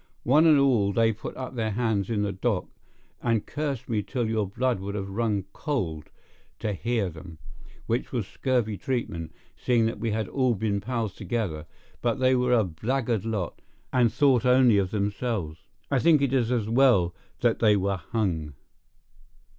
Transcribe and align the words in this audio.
One 0.23 0.47
and 0.47 0.57
all 0.59 0.91
they 0.91 1.13
put 1.13 1.37
up 1.37 1.53
their 1.53 1.69
hands 1.73 2.09
in 2.09 2.23
the 2.23 2.31
dock, 2.31 2.65
and 3.21 3.45
cursed 3.45 3.87
me 3.87 4.01
till 4.01 4.27
your 4.27 4.47
blood 4.49 4.79
would 4.79 4.95
have 4.95 5.07
run 5.11 5.45
cold 5.53 6.09
to 6.57 6.73
hear 6.73 7.07
them—which 7.07 8.11
was 8.11 8.25
scurvy 8.25 8.77
treatment, 8.79 9.31
seeing 9.55 9.85
that 9.85 9.99
we 9.99 10.09
had 10.09 10.27
all 10.27 10.55
been 10.55 10.81
pals 10.81 11.13
together; 11.13 11.67
but 12.01 12.15
they 12.17 12.33
were 12.35 12.51
a 12.53 12.63
blackguard 12.63 13.25
lot, 13.25 13.61
and 13.93 14.11
thought 14.11 14.43
only 14.43 14.79
of 14.79 14.89
themselves. 14.89 15.67
I 15.91 15.99
think 15.99 16.19
it 16.23 16.33
is 16.33 16.51
as 16.51 16.67
well 16.67 17.13
that 17.41 17.59
they 17.59 17.77
were 17.77 17.97
hung. 17.97 18.53